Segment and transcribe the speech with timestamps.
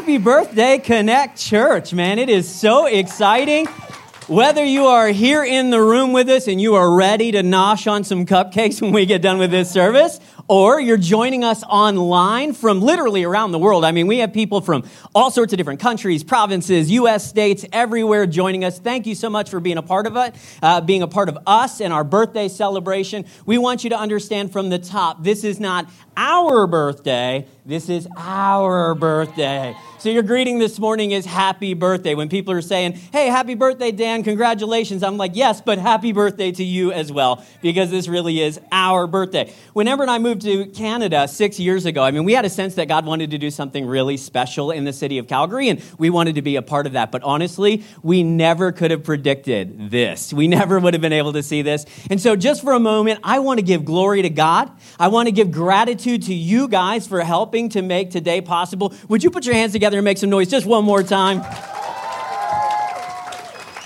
[0.00, 2.18] Happy birthday, Connect Church, man.
[2.18, 3.66] It is so exciting.
[4.28, 7.90] Whether you are here in the room with us and you are ready to nosh
[7.90, 12.54] on some cupcakes when we get done with this service, or you're joining us online
[12.54, 13.84] from literally around the world.
[13.84, 14.84] I mean, we have people from
[15.14, 17.28] all sorts of different countries, provinces, U.S.
[17.28, 18.78] states, everywhere joining us.
[18.78, 21.36] Thank you so much for being a part of it, uh, being a part of
[21.46, 23.26] us and our birthday celebration.
[23.44, 28.08] We want you to understand from the top this is not our birthday, this is
[28.16, 29.76] our birthday.
[29.98, 32.14] So your greeting this morning is happy birthday.
[32.14, 36.50] When people are saying, hey, happy birthday, Dan, congratulations, I'm like, yes, but happy birthday
[36.52, 39.52] to you as well, because this really is our birthday.
[39.74, 42.50] When Amber and I moved to Canada six years ago, I mean, we had a
[42.50, 45.82] sense that God wanted to do something really special in the city of Calgary, and
[45.98, 47.12] we wanted to be a part of that.
[47.12, 50.32] But honestly, we never could have predicted this.
[50.32, 51.84] We never would have been able to see this.
[52.08, 54.72] And so just for a moment, I want to give glory to God.
[54.98, 58.94] I want to give gratitude to you guys for helping to make today possible.
[59.08, 59.90] Would you put your hands together?
[59.90, 61.42] together and make some noise just one more time?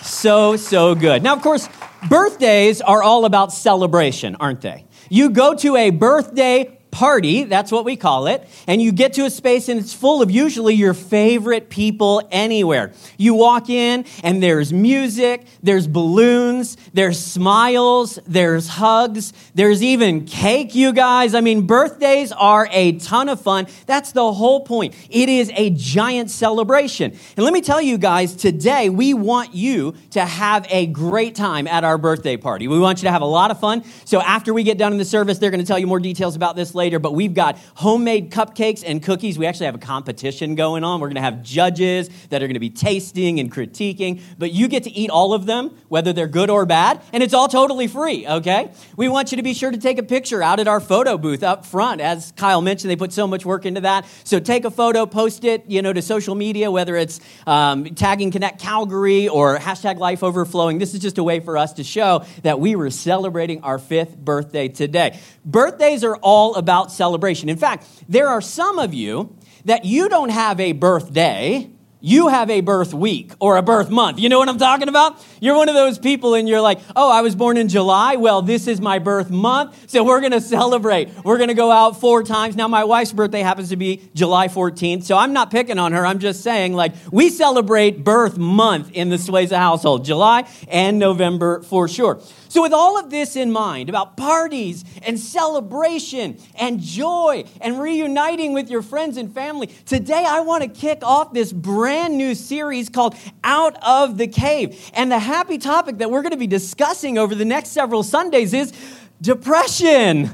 [0.02, 1.22] So, so good.
[1.22, 1.68] Now, of course,
[2.08, 4.84] birthdays are all about celebration, aren't they?
[5.08, 9.24] You go to a birthday party, that's what we call it, and you get to
[9.24, 12.92] a space and it's full of usually your favorite people anywhere.
[13.18, 20.76] You walk in and there's music, there's balloons, there's smiles, there's hugs, there's even cake,
[20.76, 21.34] you guys.
[21.34, 23.66] I mean, birthdays are a ton of fun.
[23.86, 24.94] That's the whole point.
[25.10, 27.10] It is a giant celebration.
[27.36, 31.66] And let me tell you guys, today we want you to have a great time
[31.66, 32.68] at our birthday party.
[32.68, 33.82] We want you to have a lot of fun.
[34.04, 36.36] So after we get done in the service, they're going to tell you more details
[36.36, 39.38] about this later later, but we've got homemade cupcakes and cookies.
[39.38, 41.00] We actually have a competition going on.
[41.00, 44.68] We're going to have judges that are going to be tasting and critiquing, but you
[44.68, 47.86] get to eat all of them, whether they're good or bad, and it's all totally
[47.86, 48.70] free, okay?
[48.98, 51.42] We want you to be sure to take a picture out at our photo booth
[51.42, 52.02] up front.
[52.02, 54.04] As Kyle mentioned, they put so much work into that.
[54.24, 58.30] So take a photo, post it, you know, to social media, whether it's um, tagging
[58.30, 60.76] Connect Calgary or hashtag Life Overflowing.
[60.78, 64.14] This is just a way for us to show that we were celebrating our fifth
[64.18, 65.18] birthday today.
[65.46, 67.48] Birthdays are all about celebration.
[67.48, 71.70] In fact, there are some of you that you don't have a birthday,
[72.04, 74.18] you have a birth week or a birth month.
[74.18, 75.24] You know what I'm talking about?
[75.40, 78.16] You're one of those people and you're like, oh, I was born in July.
[78.16, 79.88] Well, this is my birth month.
[79.88, 81.08] So we're going to celebrate.
[81.24, 82.56] We're going to go out four times.
[82.56, 85.04] Now, my wife's birthday happens to be July 14th.
[85.04, 86.04] So I'm not picking on her.
[86.04, 91.62] I'm just saying, like, we celebrate birth month in the Swayza household, July and November
[91.62, 92.20] for sure.
[92.54, 98.52] So, with all of this in mind about parties and celebration and joy and reuniting
[98.52, 102.88] with your friends and family, today I want to kick off this brand new series
[102.88, 104.92] called Out of the Cave.
[104.94, 108.54] And the happy topic that we're going to be discussing over the next several Sundays
[108.54, 108.72] is
[109.20, 110.30] depression.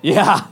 [0.00, 0.46] Yeah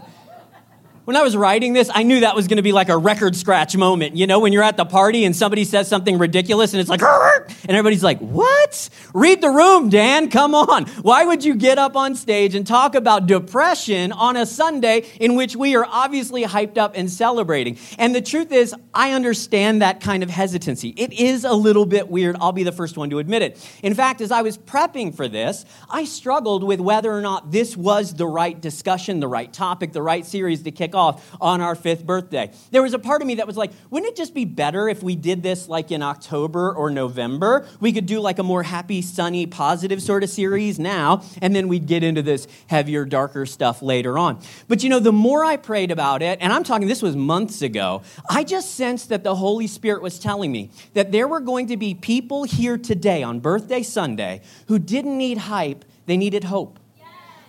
[1.07, 3.37] when I was writing this, I knew that was going to be like a record
[3.37, 4.17] scratch moment.
[4.17, 7.01] You know, when you're at the party and somebody says something ridiculous and it's like,
[7.45, 8.89] and everybody's like, what?
[9.15, 10.31] Read the room, Dan.
[10.31, 10.87] Come on.
[11.03, 15.35] Why would you get up on stage and talk about depression on a Sunday in
[15.35, 17.79] which we are obviously hyped up and celebrating?
[17.99, 20.95] And the truth is, I understand that kind of hesitancy.
[20.97, 22.37] It is a little bit weird.
[22.41, 23.71] I'll be the first one to admit it.
[23.83, 27.77] In fact, as I was prepping for this, I struggled with whether or not this
[27.77, 31.75] was the right discussion, the right topic, the right series to kick off on our
[31.75, 32.51] fifth birthday.
[32.71, 35.03] There was a part of me that was like, wouldn't it just be better if
[35.03, 37.26] we did this like in October or November?
[37.81, 41.69] We could do like a more happy, sunny, positive sort of series now, and then
[41.69, 44.41] we'd get into this heavier, darker stuff later on.
[44.69, 47.63] But you know, the more I prayed about it, and I'm talking, this was months
[47.63, 51.69] ago, I just sensed that the Holy Spirit was telling me that there were going
[51.69, 56.79] to be people here today on birthday Sunday who didn't need hype, they needed hope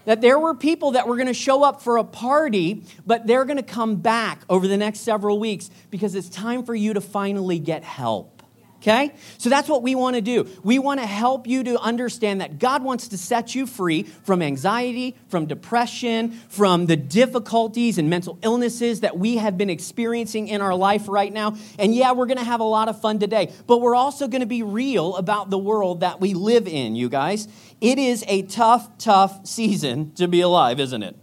[0.08, 3.44] that there were people that were going to show up for a party, but they're
[3.44, 7.02] going to come back over the next several weeks because it's time for you to
[7.02, 8.37] finally get help.
[8.82, 9.14] Okay?
[9.38, 10.48] So that's what we want to do.
[10.64, 14.42] We want to help you to understand that God wants to set you free from
[14.42, 20.62] anxiety, from depression, from the difficulties and mental illnesses that we have been experiencing in
[20.62, 21.56] our life right now.
[21.80, 24.42] And yeah, we're going to have a lot of fun today, but we're also going
[24.42, 27.48] to be real about the world that we live in, you guys.
[27.82, 31.16] It is a tough, tough season to be alive, isn't it?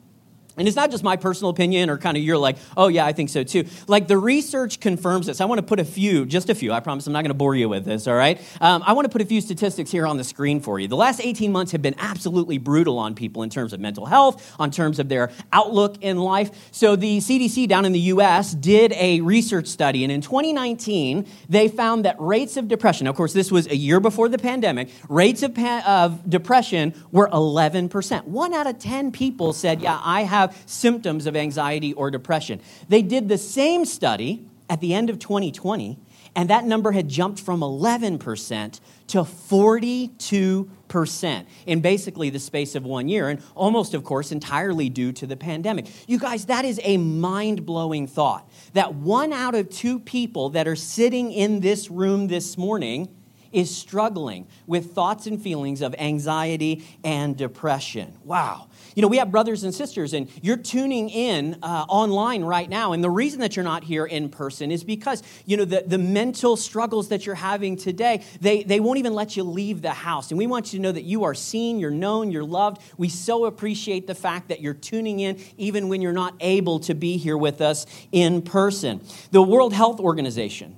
[0.57, 3.13] And it's not just my personal opinion or kind of you're like, oh, yeah, I
[3.13, 3.65] think so too.
[3.89, 5.41] Like the research confirms this.
[5.41, 7.35] I want to put a few, just a few, I promise I'm not going to
[7.35, 8.41] bore you with this, all right?
[8.61, 10.87] Um, I want to put a few statistics here on the screen for you.
[10.87, 14.55] The last 18 months have been absolutely brutal on people in terms of mental health,
[14.61, 16.51] on terms of their outlook in life.
[16.71, 21.67] So the CDC down in the US did a research study, and in 2019, they
[21.67, 25.43] found that rates of depression, of course, this was a year before the pandemic, rates
[25.43, 28.25] of, pa- of depression were 11%.
[28.25, 32.61] One out of 10 people said, yeah, I have have symptoms of anxiety or depression.
[32.89, 35.99] They did the same study at the end of 2020,
[36.37, 43.09] and that number had jumped from 11% to 42% in basically the space of one
[43.09, 45.87] year, and almost, of course, entirely due to the pandemic.
[46.09, 50.67] You guys, that is a mind blowing thought that one out of two people that
[50.67, 53.09] are sitting in this room this morning
[53.55, 58.13] is struggling with thoughts and feelings of anxiety and depression.
[58.25, 58.69] Wow.
[58.95, 62.93] You know, we have brothers and sisters, and you're tuning in uh, online right now.
[62.93, 65.99] And the reason that you're not here in person is because, you know, the, the
[65.99, 70.31] mental struggles that you're having today, they, they won't even let you leave the house.
[70.31, 72.83] And we want you to know that you are seen, you're known, you're loved.
[72.99, 76.95] We so appreciate the fact that you're tuning in even when you're not able to
[76.95, 79.01] be here with us in person.
[79.31, 80.77] The World Health Organization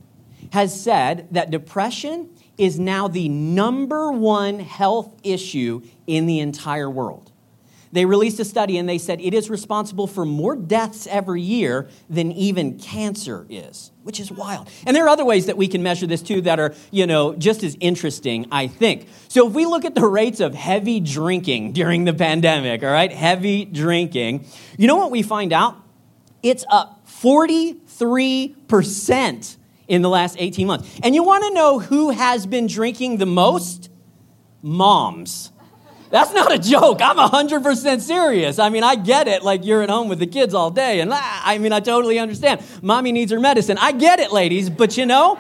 [0.52, 7.32] has said that depression is now the number one health issue in the entire world.
[7.92, 11.88] They released a study and they said it is responsible for more deaths every year
[12.10, 14.68] than even cancer is, which is wild.
[14.86, 17.34] And there are other ways that we can measure this too that are, you know,
[17.34, 19.08] just as interesting, I think.
[19.28, 23.12] So if we look at the rates of heavy drinking during the pandemic, all right,
[23.12, 24.44] heavy drinking,
[24.76, 25.76] you know what we find out?
[26.42, 29.56] It's up 43%
[29.88, 31.00] in the last 18 months.
[31.02, 33.90] And you want to know who has been drinking the most?
[34.62, 35.52] Moms.
[36.10, 37.00] That's not a joke.
[37.02, 38.58] I'm 100% serious.
[38.58, 39.42] I mean, I get it.
[39.42, 41.00] Like, you're at home with the kids all day.
[41.00, 42.62] And I mean, I totally understand.
[42.80, 43.76] Mommy needs her medicine.
[43.78, 44.70] I get it, ladies.
[44.70, 45.38] But you know,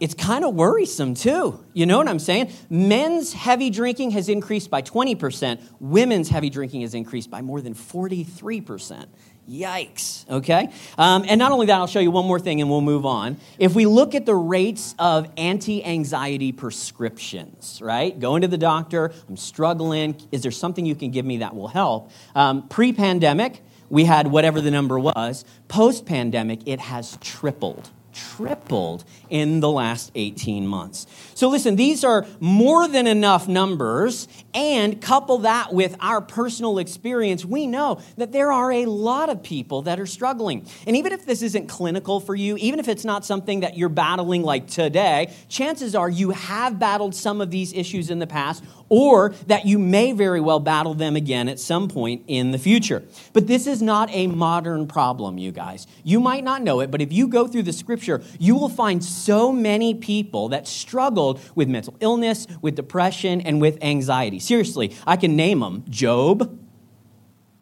[0.00, 1.64] it's kind of worrisome too.
[1.72, 2.52] You know what I'm saying?
[2.70, 7.74] Men's heavy drinking has increased by 20%, women's heavy drinking has increased by more than
[7.74, 9.06] 43%.
[9.48, 10.68] Yikes, okay?
[10.98, 13.38] Um, and not only that, I'll show you one more thing and we'll move on.
[13.58, 18.18] If we look at the rates of anti anxiety prescriptions, right?
[18.18, 20.20] Going to the doctor, I'm struggling.
[20.32, 22.10] Is there something you can give me that will help?
[22.34, 25.46] Um, Pre pandemic, we had whatever the number was.
[25.68, 27.90] Post pandemic, it has tripled
[28.36, 31.06] tripled in the last 18 months.
[31.34, 37.44] So, listen, these are more than enough numbers, and couple that with our personal experience,
[37.44, 40.66] we know that there are a lot of people that are struggling.
[40.86, 43.88] And even if this isn't clinical for you, even if it's not something that you're
[43.88, 48.64] battling like today, chances are you have battled some of these issues in the past,
[48.88, 53.02] or that you may very well battle them again at some point in the future.
[53.32, 55.86] But this is not a modern problem, you guys.
[56.04, 59.04] You might not know it, but if you go through the scripture, you will find
[59.04, 64.38] so many people that struggled with mental illness, with depression, and with anxiety.
[64.38, 66.58] Seriously, I can name them Job.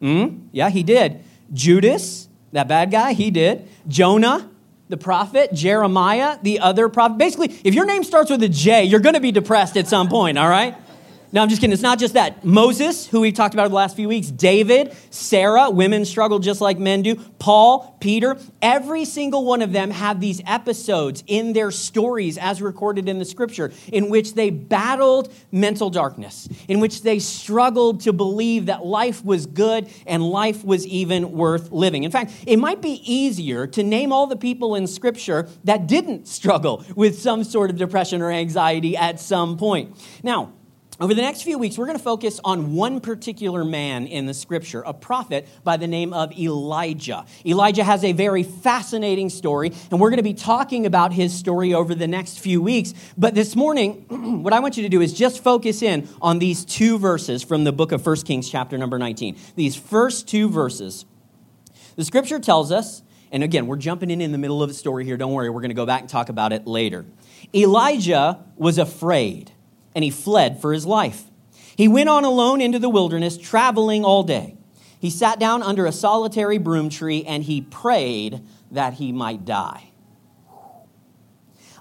[0.01, 1.23] Mm, yeah, he did.
[1.53, 3.67] Judas, that bad guy, he did.
[3.87, 4.49] Jonah,
[4.89, 7.17] the prophet, Jeremiah, the other prophet.
[7.17, 10.07] Basically, if your name starts with a J, you're going to be depressed at some
[10.07, 10.75] point, all right?
[11.33, 11.73] No, I'm just kidding.
[11.73, 12.45] It's not just that.
[12.45, 16.61] Moses, who we've talked about over the last few weeks, David, Sarah, women struggle just
[16.61, 21.69] like men do, Paul, Peter, every single one of them have these episodes in their
[21.69, 27.19] stories as recorded in the scripture in which they battled mental darkness, in which they
[27.19, 32.03] struggled to believe that life was good and life was even worth living.
[32.03, 36.25] In fact, it might be easier to name all the people in scripture that didn't
[36.27, 39.93] struggle with some sort of depression or anxiety at some point.
[40.23, 40.53] Now,
[40.99, 44.33] over the next few weeks, we're going to focus on one particular man in the
[44.33, 47.23] scripture, a prophet by the name of Elijah.
[47.45, 51.75] Elijah has a very fascinating story, and we're going to be talking about his story
[51.75, 52.95] over the next few weeks.
[53.15, 54.05] But this morning,
[54.43, 57.63] what I want you to do is just focus in on these two verses from
[57.63, 59.37] the book of 1 Kings, chapter number 19.
[59.55, 61.05] These first two verses.
[61.95, 65.05] The scripture tells us, and again, we're jumping in in the middle of the story
[65.05, 65.15] here.
[65.15, 67.05] Don't worry, we're going to go back and talk about it later.
[67.53, 69.51] Elijah was afraid
[69.97, 71.23] and he fled for his life.
[71.75, 74.55] He went on alone into the wilderness, traveling all day.
[74.99, 79.89] He sat down under a solitary broom tree and he prayed that he might die.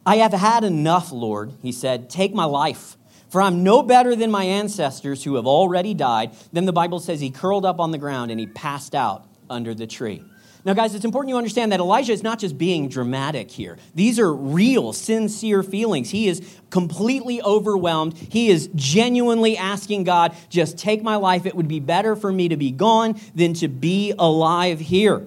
[0.06, 2.08] I have had enough, Lord, he said.
[2.08, 2.96] Take my life,
[3.28, 6.30] for I'm no better than my ancestors who have already died.
[6.54, 9.74] Then the Bible says he curled up on the ground and he passed out under
[9.74, 10.24] the tree.
[10.66, 13.78] Now, guys, it's important you understand that Elijah is not just being dramatic here.
[13.94, 16.10] These are real, sincere feelings.
[16.10, 18.18] He is completely overwhelmed.
[18.18, 21.46] He is genuinely asking God, just take my life.
[21.46, 25.24] It would be better for me to be gone than to be alive here.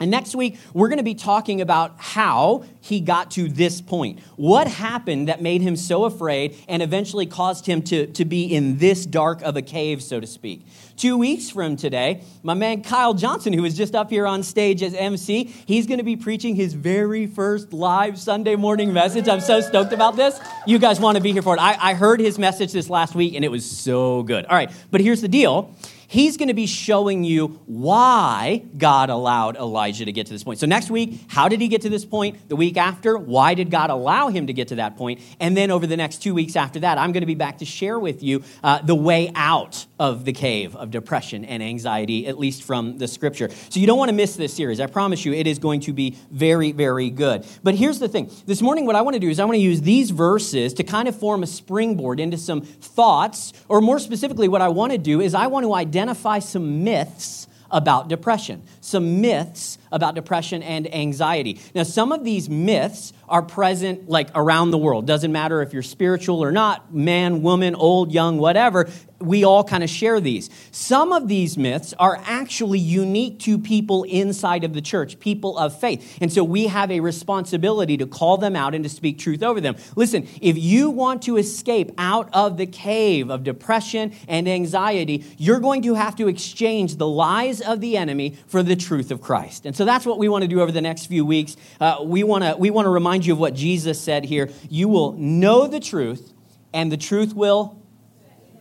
[0.00, 4.20] And next week, we're going to be talking about how he got to this point.
[4.36, 8.78] What happened that made him so afraid and eventually caused him to, to be in
[8.78, 10.66] this dark of a cave, so to speak.
[10.96, 14.82] Two weeks from today, my man Kyle Johnson, who is just up here on stage
[14.82, 19.28] as MC, he's going to be preaching his very first live Sunday morning message.
[19.28, 20.38] I'm so stoked about this.
[20.66, 21.60] You guys want to be here for it.
[21.60, 24.44] I, I heard his message this last week, and it was so good.
[24.46, 25.74] All right, but here's the deal
[26.14, 30.60] he's going to be showing you why God allowed Elijah to get to this point.
[30.60, 32.48] So, next week, how did he get to this point?
[32.48, 35.20] The week after, why did God allow him to get to that point?
[35.40, 37.64] And then over the next two weeks after that, I'm going to be back to
[37.64, 42.38] share with you uh, the way out of the cave of depression and anxiety, at
[42.38, 43.50] least from the scripture.
[43.68, 44.80] So, you don't want to miss this series.
[44.80, 47.44] I promise you, it is going to be very, very good.
[47.64, 49.62] But here's the thing this morning, what I want to do is I want to
[49.62, 54.46] use these verses to kind of form a springboard into some thoughts, or more specifically,
[54.46, 56.03] what I want to do is I want to identify
[56.40, 61.60] some myths about depression, some myths about depression and anxiety.
[61.74, 65.06] Now, some of these myths are present like around the world.
[65.06, 68.90] Doesn't matter if you're spiritual or not, man, woman, old, young, whatever
[69.24, 70.50] we all kind of share these.
[70.70, 75.78] Some of these myths are actually unique to people inside of the church, people of
[75.78, 76.18] faith.
[76.20, 79.60] And so we have a responsibility to call them out and to speak truth over
[79.60, 79.76] them.
[79.96, 85.60] Listen, if you want to escape out of the cave of depression and anxiety, you're
[85.60, 89.66] going to have to exchange the lies of the enemy for the truth of Christ.
[89.66, 91.58] And so that's what we want to do over the next few weeks.
[91.78, 94.48] Uh, we want to we want to remind you of what Jesus said here.
[94.70, 96.32] You will know the truth,
[96.72, 97.78] and the truth will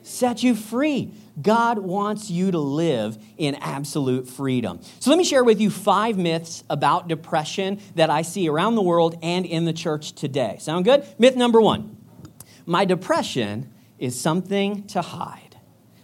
[0.01, 1.13] set you free.
[1.41, 4.81] God wants you to live in absolute freedom.
[4.99, 8.81] So, let me share with you five myths about depression that I see around the
[8.81, 10.57] world and in the church today.
[10.59, 11.07] Sound good?
[11.17, 11.95] Myth number one
[12.65, 15.42] My depression is something to hide.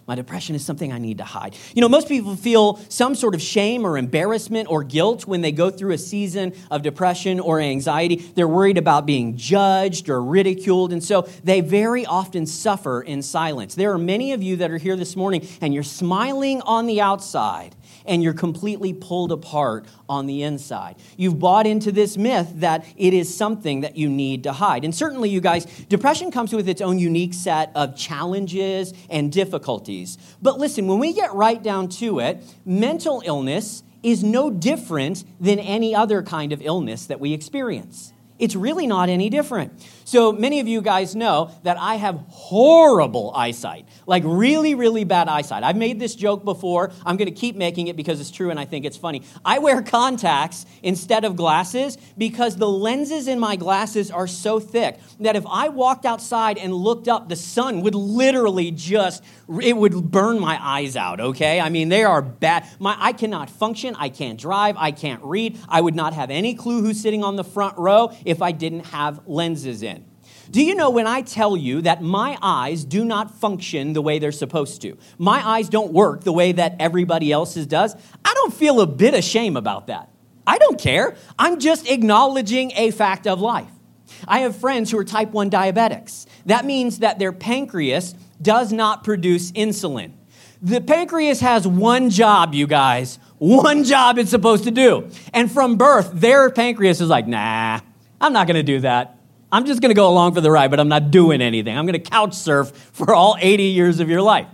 [0.10, 1.56] My depression is something I need to hide.
[1.75, 5.51] You know, most people feel some sort of shame or embarrassment or guilt when they
[5.51, 8.16] go through a season of depression or anxiety.
[8.16, 13.75] They're worried about being judged or ridiculed, and so they very often suffer in silence.
[13.75, 17.01] There are many of you that are here this morning and you're smiling on the
[17.01, 17.75] outside
[18.06, 20.96] and you're completely pulled apart on the inside.
[21.18, 24.84] You've bought into this myth that it is something that you need to hide.
[24.84, 30.18] And certainly, you guys, depression comes with its own unique set of challenges and difficulties.
[30.41, 35.60] But listen, when we get right down to it, mental illness is no different than
[35.60, 38.13] any other kind of illness that we experience.
[38.39, 39.74] It's really not any different.
[40.10, 45.28] So many of you guys know that I have horrible eyesight, like really, really bad
[45.28, 45.62] eyesight.
[45.62, 46.92] I've made this joke before.
[47.06, 49.22] I'm going to keep making it because it's true and I think it's funny.
[49.46, 55.00] I wear contacts instead of glasses because the lenses in my glasses are so thick
[55.20, 59.24] that if I walked outside and looked up, the sun would literally just,
[59.62, 61.62] it would burn my eyes out, okay?
[61.62, 62.68] I mean, they are bad.
[62.80, 63.96] My, I cannot function.
[63.96, 64.75] I can't drive.
[64.75, 65.60] I can't read.
[65.70, 68.88] I would not have any clue who's sitting on the front row if I didn't
[68.88, 69.99] have lenses in.
[70.51, 74.18] Do you know when I tell you that my eyes do not function the way
[74.18, 74.98] they're supposed to?
[75.20, 77.96] My eyes don't work the way that everybody else's does.
[78.25, 80.10] I don't feel a bit of shame about that.
[80.48, 81.15] I don't care.
[81.38, 83.70] I'm just acknowledging a fact of life.
[84.27, 86.25] I have friends who are type 1 diabetics.
[86.48, 90.13] That means that their pancreas does not produce insulin.
[90.63, 93.20] The pancreas has one job, you guys.
[93.38, 95.12] One job it's supposed to do.
[95.32, 97.82] And from birth, their pancreas is like, nah,
[98.20, 99.19] I'm not going to do that.
[99.51, 101.77] I'm just going to go along for the ride, but I'm not doing anything.
[101.77, 104.48] I'm going to couch surf for all 80 years of your life.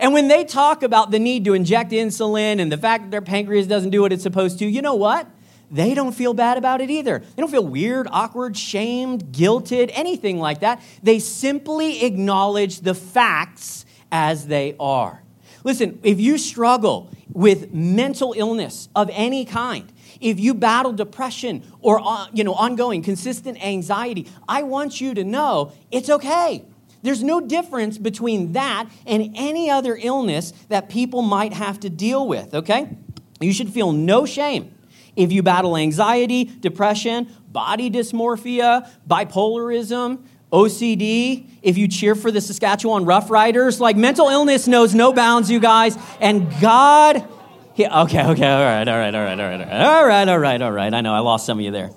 [0.00, 3.22] And when they talk about the need to inject insulin and the fact that their
[3.22, 5.26] pancreas doesn't do what it's supposed to, you know what?
[5.70, 7.20] They don't feel bad about it either.
[7.20, 10.82] They don't feel weird, awkward, shamed, guilted, anything like that.
[11.02, 15.22] They simply acknowledge the facts as they are.
[15.64, 19.90] Listen, if you struggle with mental illness of any kind,
[20.22, 25.24] if you battle depression or uh, you know ongoing consistent anxiety, I want you to
[25.24, 26.64] know it's okay.
[27.02, 32.28] There's no difference between that and any other illness that people might have to deal
[32.28, 32.96] with, okay?
[33.40, 34.72] You should feel no shame
[35.16, 43.04] if you battle anxiety, depression, body dysmorphia, bipolarism, OCD, if you cheer for the Saskatchewan
[43.04, 47.26] Roughriders, like mental illness knows no bounds, you guys, and God
[47.74, 50.28] he, okay, okay, all right, all right, all right, all right, all right, all right,
[50.28, 50.94] all right, all right.
[50.94, 51.90] I know I lost some of you there.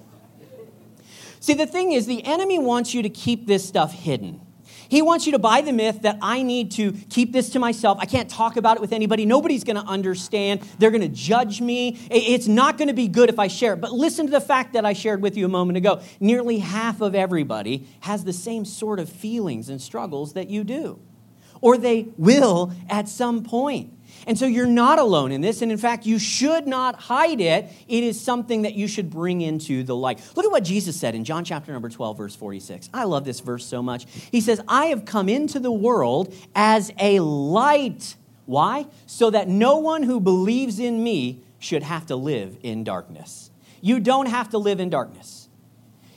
[1.40, 4.42] See, the thing is, the enemy wants you to keep this stuff hidden.
[4.90, 7.98] He wants you to buy the myth that I need to keep this to myself.
[8.00, 9.26] I can't talk about it with anybody.
[9.26, 10.62] Nobody's going to understand.
[10.80, 11.98] They're going to judge me.
[12.12, 13.82] It's not going to be good if I share it.
[13.82, 16.02] But listen to the fact that I shared with you a moment ago.
[16.20, 21.00] Nearly half of everybody has the same sort of feelings and struggles that you do,
[21.62, 23.92] or they will at some point.
[24.28, 25.62] And so you're not alone in this.
[25.62, 27.72] And in fact, you should not hide it.
[27.88, 30.20] It is something that you should bring into the light.
[30.36, 32.90] Look at what Jesus said in John chapter number 12, verse 46.
[32.94, 34.06] I love this verse so much.
[34.32, 38.16] He says, I have come into the world as a light.
[38.46, 38.88] Why?
[39.06, 43.52] So that no one who believes in me should have to live in darkness.
[43.82, 45.48] You don't have to live in darkness.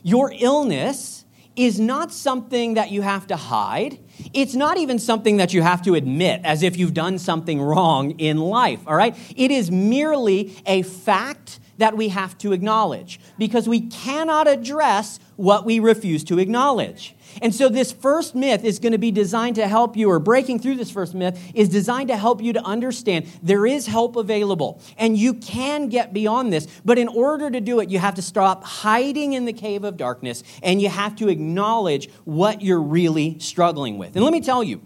[0.03, 1.25] Your illness
[1.57, 3.99] is not something that you have to hide.
[4.33, 8.13] It's not even something that you have to admit as if you've done something wrong
[8.19, 9.17] in life, all right?
[9.37, 15.65] It is merely a fact that we have to acknowledge because we cannot address what
[15.65, 17.15] we refuse to acknowledge.
[17.41, 20.59] And so, this first myth is going to be designed to help you, or breaking
[20.59, 24.81] through this first myth is designed to help you to understand there is help available
[24.97, 26.67] and you can get beyond this.
[26.85, 29.97] But in order to do it, you have to stop hiding in the cave of
[29.97, 34.17] darkness and you have to acknowledge what you're really struggling with.
[34.17, 34.81] And let me tell you,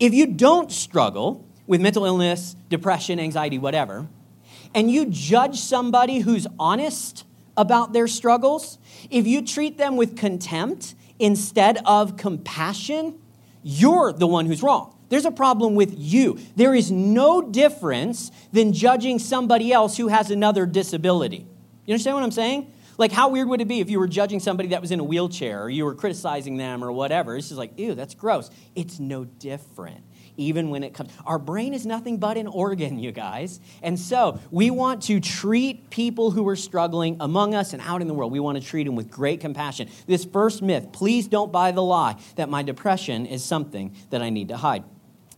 [0.00, 4.08] if you don't struggle with mental illness, depression, anxiety, whatever,
[4.74, 7.24] and you judge somebody who's honest
[7.56, 8.78] about their struggles,
[9.10, 13.18] if you treat them with contempt instead of compassion,
[13.62, 14.94] you're the one who's wrong.
[15.08, 16.38] There's a problem with you.
[16.54, 21.46] There is no difference than judging somebody else who has another disability.
[21.86, 22.72] You understand what I'm saying?
[22.98, 25.04] Like, how weird would it be if you were judging somebody that was in a
[25.04, 27.36] wheelchair or you were criticizing them or whatever?
[27.36, 28.50] It's just like, ew, that's gross.
[28.74, 30.04] It's no different
[30.38, 31.10] even when it comes.
[31.26, 33.60] Our brain is nothing but an organ, you guys.
[33.82, 38.08] And so we want to treat people who are struggling among us and out in
[38.08, 38.32] the world.
[38.32, 39.90] We want to treat them with great compassion.
[40.06, 44.30] This first myth please don't buy the lie that my depression is something that I
[44.30, 44.84] need to hide.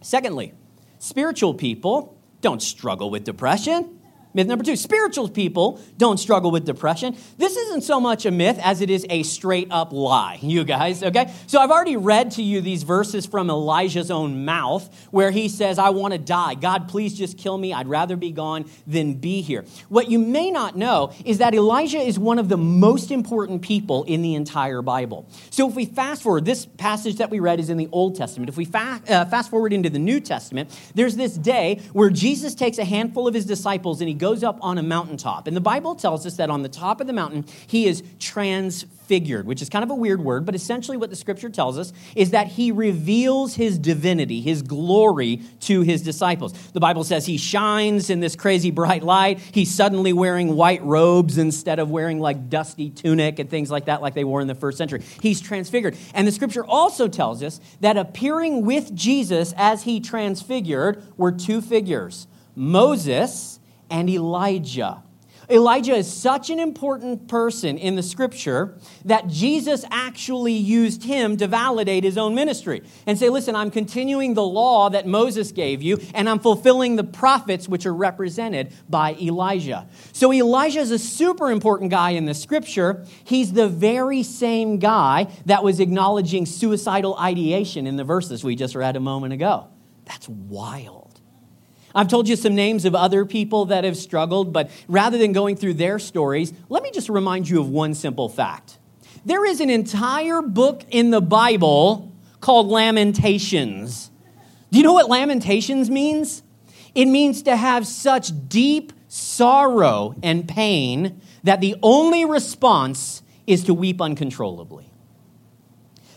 [0.02, 0.54] Secondly,
[0.98, 3.99] spiritual people don't struggle with depression.
[4.32, 7.16] Myth number two spiritual people don't struggle with depression.
[7.36, 11.02] This isn't so much a myth as it is a straight up lie, you guys,
[11.02, 11.32] okay?
[11.46, 15.78] So I've already read to you these verses from Elijah's own mouth where he says,
[15.78, 16.54] I want to die.
[16.54, 17.72] God, please just kill me.
[17.72, 19.64] I'd rather be gone than be here.
[19.88, 24.04] What you may not know is that Elijah is one of the most important people
[24.04, 25.28] in the entire Bible.
[25.50, 28.48] So if we fast forward, this passage that we read is in the Old Testament.
[28.48, 32.54] If we fa- uh, fast forward into the New Testament, there's this day where Jesus
[32.54, 35.48] takes a handful of his disciples and he goes up on a mountaintop.
[35.48, 39.46] And the Bible tells us that on the top of the mountain, he is transfigured,
[39.46, 42.30] which is kind of a weird word, but essentially what the scripture tells us is
[42.30, 46.52] that he reveals his divinity, his glory to his disciples.
[46.68, 49.40] The Bible says he shines in this crazy bright light.
[49.40, 54.02] He's suddenly wearing white robes instead of wearing like dusty tunic and things like that,
[54.02, 55.02] like they wore in the first century.
[55.22, 55.96] He's transfigured.
[56.14, 61.62] And the scripture also tells us that appearing with Jesus as he transfigured were two
[61.62, 63.59] figures Moses
[63.90, 65.02] and Elijah.
[65.50, 71.48] Elijah is such an important person in the scripture that Jesus actually used him to
[71.48, 75.98] validate his own ministry and say, Listen, I'm continuing the law that Moses gave you,
[76.14, 79.88] and I'm fulfilling the prophets which are represented by Elijah.
[80.12, 83.04] So Elijah is a super important guy in the scripture.
[83.24, 88.76] He's the very same guy that was acknowledging suicidal ideation in the verses we just
[88.76, 89.68] read a moment ago.
[90.04, 90.99] That's wild.
[91.94, 95.56] I've told you some names of other people that have struggled, but rather than going
[95.56, 98.78] through their stories, let me just remind you of one simple fact.
[99.24, 104.10] There is an entire book in the Bible called Lamentations.
[104.70, 106.42] Do you know what Lamentations means?
[106.94, 113.74] It means to have such deep sorrow and pain that the only response is to
[113.74, 114.90] weep uncontrollably.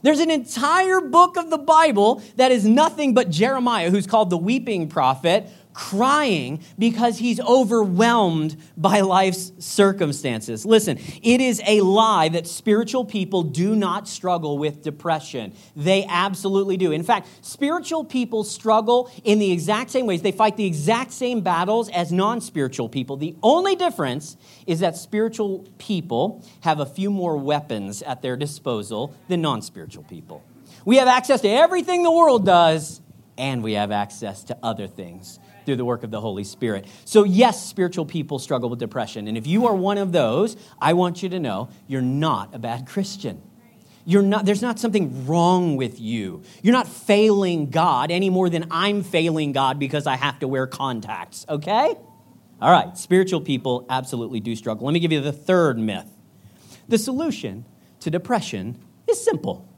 [0.04, 4.38] There's an entire book of the Bible that is nothing but Jeremiah, who's called the
[4.38, 10.66] weeping prophet, crying because he's overwhelmed by life's circumstances.
[10.66, 15.54] Listen, it is a lie that spiritual people do not struggle with depression.
[15.76, 16.92] They absolutely do.
[16.92, 20.22] In fact, spiritual people struggle in the exact same ways.
[20.22, 23.18] They fight the exact same battles as non spiritual people.
[23.18, 29.16] The only difference is that spiritual people have a few more weapons at their disposal
[29.28, 30.44] than non spiritual people.
[30.86, 33.02] We have access to everything the world does,
[33.38, 36.88] and we have access to other things through the work of the Holy Spirit.
[37.06, 39.28] So, yes, spiritual people struggle with depression.
[39.28, 42.60] And if you are one of those, I want you to know you're not a
[42.60, 43.42] bad Christian.
[44.06, 46.44] You're not, there's not something wrong with you.
[46.62, 50.68] You're not failing God any more than I'm failing God because I have to wear
[50.68, 51.96] contacts, okay?
[52.62, 54.86] All right, spiritual people absolutely do struggle.
[54.86, 56.08] Let me give you the third myth.
[56.88, 57.66] The solution
[58.02, 59.73] to depression is simple.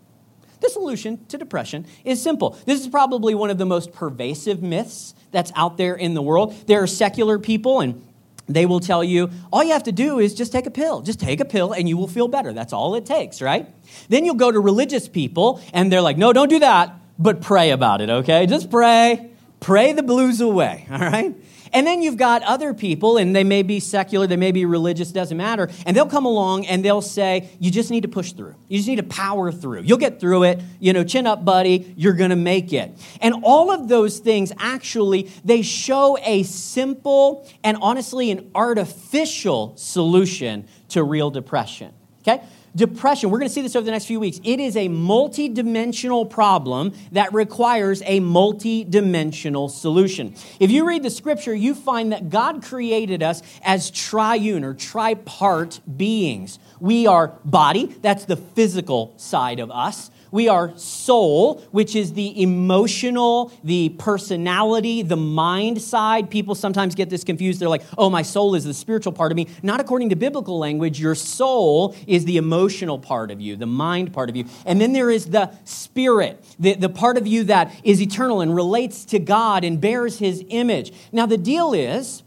[0.65, 2.57] The solution to depression is simple.
[2.65, 6.55] This is probably one of the most pervasive myths that's out there in the world.
[6.65, 8.03] There are secular people and
[8.47, 11.01] they will tell you all you have to do is just take a pill.
[11.01, 12.51] Just take a pill and you will feel better.
[12.51, 13.69] That's all it takes, right?
[14.09, 17.69] Then you'll go to religious people and they're like, no, don't do that, but pray
[17.69, 18.47] about it, okay?
[18.47, 19.29] Just pray.
[19.59, 21.35] Pray the blues away, all right?
[21.75, 25.11] And then you've got other people, and they may be secular, they may be religious,
[25.11, 25.69] doesn't matter.
[25.85, 28.55] And they'll come along and they'll say, You just need to push through.
[28.69, 29.81] You just need to power through.
[29.81, 30.61] You'll get through it.
[30.79, 31.93] You know, chin up, buddy.
[31.97, 32.97] You're going to make it.
[33.19, 40.69] And all of those things actually, they show a simple and honestly an artificial solution
[40.89, 41.93] to real depression.
[42.21, 42.41] Okay?
[42.75, 44.41] Depression, we're going to see this over the next few weeks.
[44.43, 50.35] It is a multi-dimensional problem that requires a multi-dimensional solution.
[50.59, 55.79] If you read the scripture, you find that God created us as triune or tripart
[55.97, 56.59] beings.
[56.81, 60.11] We are body, that's the physical side of us.
[60.35, 66.29] We are soul, which is the emotional, the personality, the mind side.
[66.29, 67.61] People sometimes get this confused.
[67.61, 69.47] They're like, oh, my soul is the spiritual part of me.
[69.63, 70.99] Not according to biblical language.
[70.99, 74.43] Your soul is the emotional part of you, the mind part of you.
[74.65, 78.53] And then there is the spirit, the, the part of you that is eternal and
[78.53, 80.91] relates to God and bears his image.
[81.13, 82.23] Now, the deal is,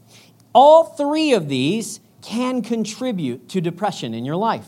[0.51, 4.65] all three of these can contribute to depression in your life.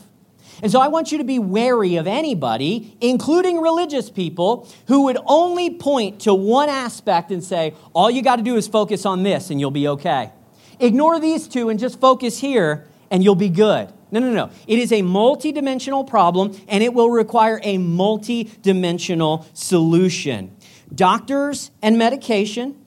[0.62, 5.18] And so I want you to be wary of anybody, including religious people, who would
[5.26, 9.24] only point to one aspect and say, all you got to do is focus on
[9.24, 10.32] this and you'll be okay.
[10.78, 13.92] Ignore these two and just focus here and you'll be good.
[14.12, 14.50] No, no, no.
[14.68, 20.56] It is a multidimensional problem and it will require a multidimensional solution.
[20.94, 22.78] Doctors and medication,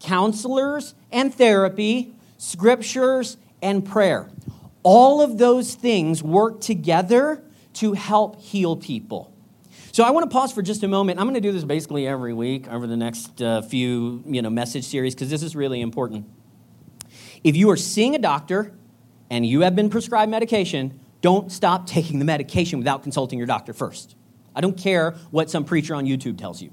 [0.00, 4.28] counselors and therapy, scriptures and prayer.
[4.82, 7.42] All of those things work together
[7.74, 9.34] to help heal people.
[9.92, 11.18] So I want to pause for just a moment.
[11.18, 14.50] I'm going to do this basically every week over the next uh, few, you know,
[14.50, 16.26] message series because this is really important.
[17.42, 18.72] If you are seeing a doctor
[19.30, 23.72] and you have been prescribed medication, don't stop taking the medication without consulting your doctor
[23.72, 24.14] first.
[24.54, 26.72] I don't care what some preacher on YouTube tells you.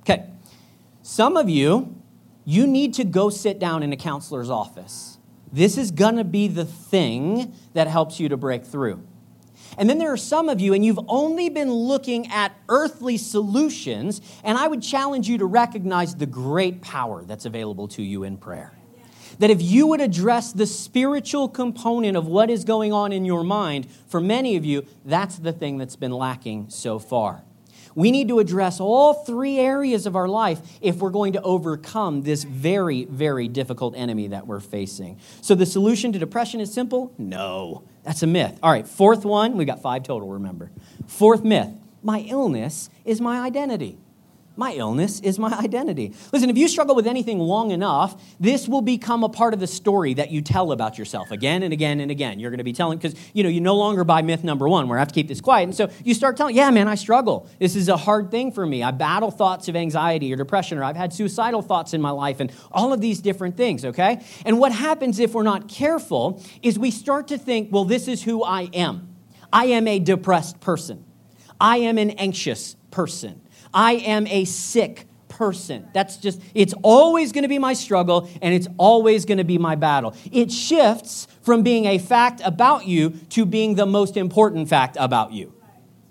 [0.00, 0.26] Okay.
[1.02, 1.94] Some of you,
[2.44, 5.18] you need to go sit down in a counselor's office
[5.52, 9.02] this is going to be the thing that helps you to break through.
[9.78, 14.20] And then there are some of you, and you've only been looking at earthly solutions,
[14.42, 18.36] and I would challenge you to recognize the great power that's available to you in
[18.36, 18.72] prayer.
[19.38, 23.44] That if you would address the spiritual component of what is going on in your
[23.44, 27.44] mind, for many of you, that's the thing that's been lacking so far.
[27.94, 32.22] We need to address all three areas of our life if we're going to overcome
[32.22, 35.18] this very, very difficult enemy that we're facing.
[35.40, 37.12] So, the solution to depression is simple?
[37.18, 37.84] No.
[38.02, 38.58] That's a myth.
[38.62, 40.70] All right, fourth one, We've got five total, remember.
[41.06, 41.70] Fourth myth
[42.02, 43.98] my illness is my identity.
[44.60, 46.12] My illness is my identity.
[46.34, 49.66] Listen, if you struggle with anything long enough, this will become a part of the
[49.66, 52.38] story that you tell about yourself again and again and again.
[52.38, 54.86] You're going to be telling, because you know, you no longer buy myth number one,
[54.86, 55.62] where I have to keep this quiet.
[55.62, 57.48] And so you start telling, yeah, man, I struggle.
[57.58, 58.82] This is a hard thing for me.
[58.82, 62.38] I battle thoughts of anxiety or depression, or I've had suicidal thoughts in my life,
[62.38, 64.22] and all of these different things, okay?
[64.44, 68.24] And what happens if we're not careful is we start to think, well, this is
[68.24, 69.16] who I am.
[69.50, 71.06] I am a depressed person.
[71.58, 73.40] I am an anxious person.
[73.72, 75.88] I am a sick person.
[75.94, 79.58] That's just, it's always going to be my struggle and it's always going to be
[79.58, 80.14] my battle.
[80.30, 85.32] It shifts from being a fact about you to being the most important fact about
[85.32, 85.54] you.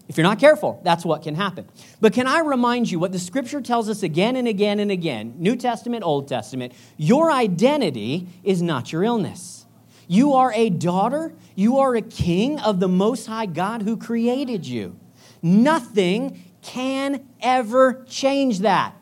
[0.07, 1.69] If you're not careful, that's what can happen.
[2.01, 5.35] But can I remind you what the scripture tells us again and again and again,
[5.37, 6.73] New Testament, Old Testament?
[6.97, 9.67] Your identity is not your illness.
[10.07, 14.65] You are a daughter, you are a king of the Most High God who created
[14.65, 14.99] you.
[15.43, 18.95] Nothing can ever change that.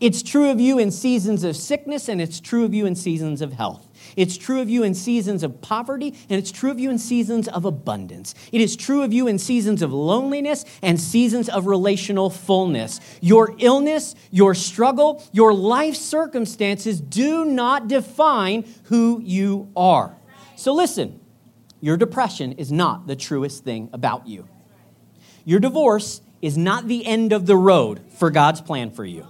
[0.00, 3.40] It's true of you in seasons of sickness, and it's true of you in seasons
[3.40, 3.86] of health.
[4.16, 7.46] It's true of you in seasons of poverty, and it's true of you in seasons
[7.46, 8.34] of abundance.
[8.50, 13.00] It is true of you in seasons of loneliness and seasons of relational fullness.
[13.20, 20.16] Your illness, your struggle, your life circumstances do not define who you are.
[20.56, 21.20] So listen,
[21.80, 24.48] your depression is not the truest thing about you.
[25.44, 29.26] Your divorce is not the end of the road for God's plan for you.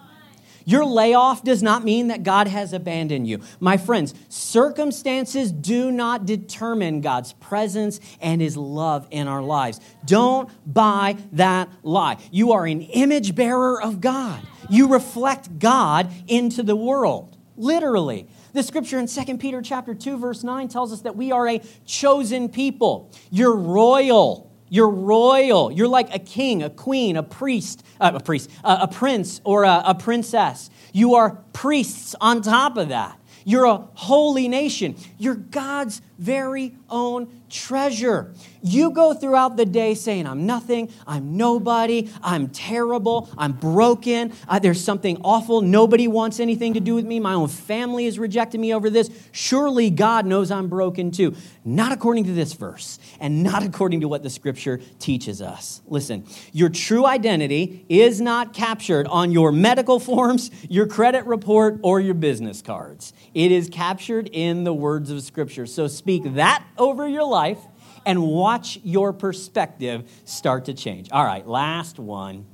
[0.64, 3.40] Your layoff does not mean that God has abandoned you.
[3.60, 9.80] My friends, circumstances do not determine God's presence and His love in our lives.
[10.04, 12.18] Don't buy that lie.
[12.30, 18.28] You are an image bearer of God, you reflect God into the world, literally.
[18.52, 21.62] The scripture in 2 Peter chapter 2 verse 9 tells us that we are a
[21.86, 23.10] chosen people.
[23.30, 24.51] You're royal.
[24.72, 25.70] You're royal.
[25.70, 29.64] You're like a king, a queen, a priest, uh, a priest, uh, a prince, or
[29.64, 30.70] a, a princess.
[30.94, 33.20] You are priests on top of that.
[33.44, 34.96] You're a holy nation.
[35.18, 38.32] You're God's very own treasure.
[38.62, 44.58] You go throughout the day saying, I'm nothing, I'm nobody, I'm terrible, I'm broken, uh,
[44.58, 48.60] there's something awful, nobody wants anything to do with me, my own family has rejected
[48.60, 49.10] me over this.
[49.32, 51.34] Surely God knows I'm broken too.
[51.64, 55.80] Not according to this verse, and not according to what the scripture teaches us.
[55.86, 62.00] Listen, your true identity is not captured on your medical forms, your credit report, or
[62.00, 63.12] your business cards.
[63.34, 65.66] It is captured in the words of scripture.
[65.66, 65.86] So
[66.18, 67.58] speak that over your life
[68.04, 71.10] and watch your perspective start to change.
[71.10, 72.46] All right, last one.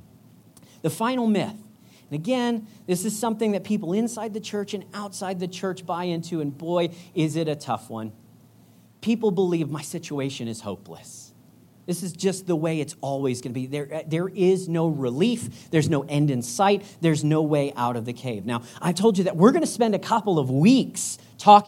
[0.81, 1.55] The final myth.
[2.09, 6.05] And again, this is something that people inside the church and outside the church buy
[6.05, 8.13] into, and boy, is it a tough one.
[9.01, 11.33] People believe my situation is hopeless.
[11.89, 13.65] This is just the way it's always going to be.
[13.65, 15.71] There, uh, there is no relief.
[15.71, 16.85] There's no end in sight.
[17.01, 18.45] There's no way out of the cave.
[18.45, 21.57] Now, I told you that we're going to spend a couple of weeks talking